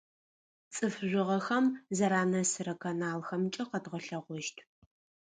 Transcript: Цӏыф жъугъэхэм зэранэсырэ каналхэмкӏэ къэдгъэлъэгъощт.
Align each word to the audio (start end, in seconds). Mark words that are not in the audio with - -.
Цӏыф 0.73 0.95
жъугъэхэм 1.09 1.65
зэранэсырэ 1.97 2.73
каналхэмкӏэ 2.81 3.63
къэдгъэлъэгъощт. 3.69 4.57